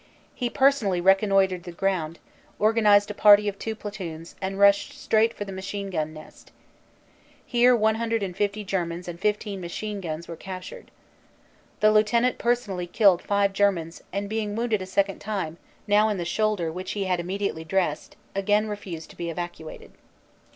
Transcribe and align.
He 0.33 0.49
per 0.49 0.71
sonally 0.71 0.99
reconnoitred 0.99 1.61
the 1.61 1.71
ground, 1.71 2.17
organized 2.57 3.11
a 3.11 3.13
party 3.13 3.47
of 3.47 3.59
two 3.59 3.75
platoons 3.75 4.33
and 4.41 4.57
rushed 4.57 4.93
straight 4.99 5.31
for 5.31 5.45
the 5.45 5.51
machine 5.51 5.91
gun 5.91 6.11
nest. 6.11 6.51
Here 7.45 7.75
150 7.75 8.63
Germans 8.63 9.07
and 9.07 9.23
IS 9.23 9.45
machine 9.59 10.01
guns 10.01 10.27
were 10.27 10.35
captured. 10.35 10.89
The 11.81 11.91
Lieu 11.91 12.01
tenant 12.01 12.39
personally 12.39 12.87
killed 12.87 13.21
five 13.21 13.53
Germans 13.53 14.01
and 14.11 14.27
being 14.27 14.55
wounded 14.55 14.81
a 14.81 14.87
second 14.87 15.19
time, 15.19 15.59
now 15.85 16.09
in 16.09 16.17
the 16.17 16.25
shoulder 16.25 16.71
which 16.71 16.93
he 16.93 17.03
had 17.03 17.19
immediately 17.19 17.63
dressed, 17.63 18.15
again 18.33 18.67
refused 18.67 19.11
to 19.11 19.15
be 19.15 19.29
evacuated. 19.29 19.91